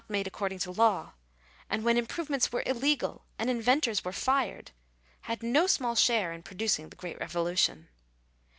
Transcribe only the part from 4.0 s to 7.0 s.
were fined— had no small share in producing the